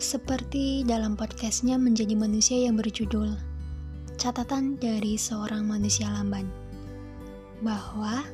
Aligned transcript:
Seperti 0.00 0.80
dalam 0.88 1.12
podcastnya 1.12 1.76
menjadi 1.76 2.16
manusia 2.16 2.56
yang 2.56 2.80
berjudul 2.80 3.36
Catatan 4.16 4.80
dari 4.80 5.20
seorang 5.20 5.68
manusia 5.68 6.08
lamban 6.08 6.48
Bahwa 7.60 8.24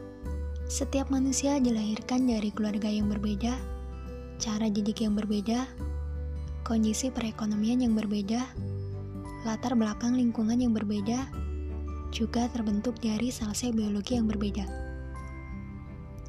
setiap 0.71 1.11
manusia 1.11 1.59
dilahirkan 1.59 2.31
dari 2.31 2.55
keluarga 2.55 2.87
yang 2.87 3.11
berbeda 3.11 3.59
Cara 4.39 4.71
didik 4.71 5.03
yang 5.03 5.19
berbeda 5.19 5.67
Kondisi 6.63 7.11
perekonomian 7.11 7.83
yang 7.83 7.99
berbeda 7.99 8.47
Latar 9.43 9.75
belakang 9.75 10.15
lingkungan 10.15 10.63
yang 10.63 10.71
berbeda 10.71 11.27
Juga 12.15 12.47
terbentuk 12.55 12.95
dari 13.03 13.35
sel-sel 13.35 13.75
biologi 13.75 14.15
yang 14.15 14.31
berbeda. 14.31 14.63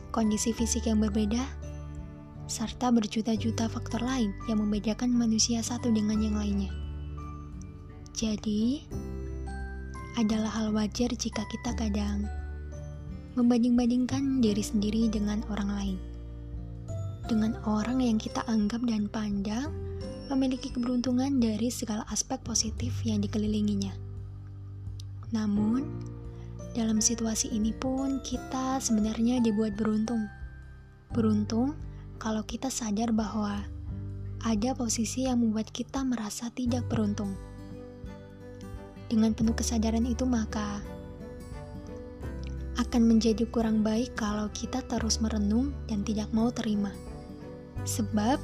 Kondisi 0.10 0.50
fisik 0.50 0.90
yang 0.90 0.98
berbeda 0.98 1.67
serta 2.48 2.90
berjuta-juta 2.96 3.68
faktor 3.68 4.00
lain 4.00 4.32
yang 4.48 4.64
membedakan 4.64 5.12
manusia 5.12 5.60
satu 5.60 5.92
dengan 5.92 6.24
yang 6.24 6.40
lainnya. 6.40 6.72
Jadi, 8.16 8.88
adalah 10.18 10.50
hal 10.50 10.74
wajar 10.74 11.14
jika 11.14 11.46
kita 11.46 11.78
kadang 11.78 12.26
membanding-bandingkan 13.38 14.42
diri 14.42 14.64
sendiri 14.66 15.12
dengan 15.14 15.46
orang 15.54 15.70
lain. 15.70 15.98
Dengan 17.30 17.54
orang 17.70 18.02
yang 18.02 18.18
kita 18.18 18.42
anggap 18.50 18.82
dan 18.88 19.06
pandang 19.12 19.70
memiliki 20.34 20.74
keberuntungan 20.74 21.38
dari 21.38 21.70
segala 21.70 22.02
aspek 22.10 22.42
positif 22.42 22.96
yang 23.06 23.22
dikelilinginya. 23.22 23.94
Namun, 25.36 25.86
dalam 26.74 26.98
situasi 26.98 27.54
ini 27.54 27.76
pun 27.76 28.24
kita 28.26 28.80
sebenarnya 28.82 29.44
dibuat 29.44 29.78
beruntung. 29.78 30.26
Beruntung 31.14 31.78
kalau 32.18 32.42
kita 32.44 32.68
sadar 32.74 33.14
bahwa 33.14 33.64
ada 34.46 34.74
posisi 34.78 35.26
yang 35.26 35.42
membuat 35.42 35.70
kita 35.74 36.02
merasa 36.06 36.50
tidak 36.54 36.86
beruntung. 36.90 37.34
Dengan 39.08 39.32
penuh 39.32 39.56
kesadaran 39.56 40.04
itu, 40.04 40.28
maka 40.28 40.84
akan 42.78 43.02
menjadi 43.10 43.48
kurang 43.50 43.82
baik 43.82 44.14
kalau 44.14 44.52
kita 44.54 44.86
terus 44.86 45.18
merenung 45.18 45.74
dan 45.90 46.06
tidak 46.06 46.30
mau 46.30 46.54
terima. 46.54 46.94
Sebab 47.88 48.38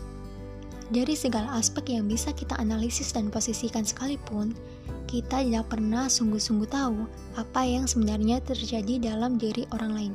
dari 0.90 1.14
segala 1.14 1.58
aspek 1.58 1.98
yang 1.98 2.10
bisa 2.10 2.34
kita 2.34 2.58
analisis 2.58 3.14
dan 3.14 3.30
posisikan 3.30 3.86
sekalipun, 3.86 4.58
kita 5.06 5.46
tidak 5.46 5.70
pernah 5.70 6.10
sungguh-sungguh 6.10 6.70
tahu 6.70 7.06
apa 7.38 7.62
yang 7.66 7.86
sebenarnya 7.86 8.42
terjadi 8.42 9.14
dalam 9.14 9.38
diri 9.38 9.70
orang 9.74 9.92
lain. 9.94 10.14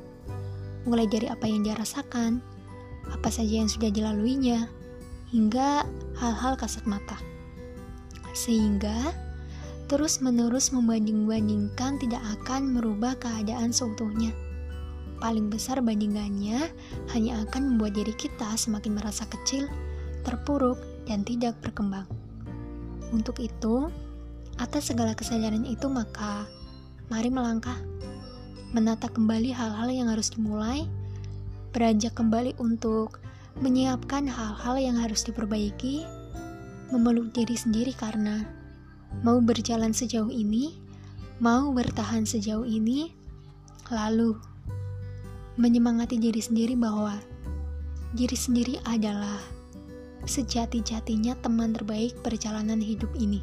Mulai 0.89 1.07
dari 1.07 1.27
apa 1.31 1.47
yang 1.47 1.63
dia 1.63 1.79
rasakan, 1.79 2.43
apa 3.13 3.29
saja 3.33 3.61
yang 3.61 3.71
sudah 3.71 3.89
dilaluinya, 3.89 4.69
hingga 5.33 5.85
hal-hal 6.17 6.57
kasat 6.57 6.85
mata. 6.89 7.17
Sehingga 8.33 9.13
terus-menerus 9.89 10.71
membanding-bandingkan 10.71 11.97
tidak 12.01 12.21
akan 12.39 12.77
merubah 12.77 13.17
keadaan 13.17 13.73
seutuhnya. 13.73 14.33
Paling 15.19 15.51
besar 15.51 15.83
bandingannya 15.83 16.71
hanya 17.11 17.33
akan 17.49 17.75
membuat 17.75 17.99
diri 17.99 18.15
kita 18.15 18.55
semakin 18.55 18.95
merasa 18.95 19.27
kecil, 19.27 19.67
terpuruk, 20.23 20.79
dan 21.09 21.25
tidak 21.25 21.59
berkembang. 21.65 22.07
Untuk 23.11 23.41
itu, 23.41 23.89
atas 24.61 24.93
segala 24.93 25.17
kesadaran 25.17 25.65
itu 25.65 25.89
maka 25.89 26.45
mari 27.09 27.33
melangkah, 27.33 27.81
menata 28.77 29.09
kembali 29.09 29.51
hal-hal 29.51 29.89
yang 29.89 30.13
harus 30.13 30.29
dimulai, 30.29 30.85
beranjak 31.79 32.19
kembali 32.19 32.59
untuk 32.59 33.23
menyiapkan 33.63 34.27
hal-hal 34.27 34.83
yang 34.83 34.99
harus 34.99 35.23
diperbaiki, 35.23 36.03
memeluk 36.91 37.31
diri 37.31 37.55
sendiri 37.55 37.95
karena 37.95 38.43
mau 39.23 39.39
berjalan 39.39 39.95
sejauh 39.95 40.27
ini, 40.27 40.75
mau 41.39 41.71
bertahan 41.71 42.27
sejauh 42.27 42.67
ini, 42.67 43.15
lalu 43.95 44.35
menyemangati 45.55 46.19
diri 46.19 46.43
sendiri 46.43 46.75
bahwa 46.75 47.15
diri 48.19 48.35
sendiri 48.35 48.83
adalah 48.83 49.39
sejati-jatinya 50.27 51.39
teman 51.39 51.79
terbaik 51.79 52.19
perjalanan 52.27 52.83
hidup 52.83 53.15
ini. 53.15 53.39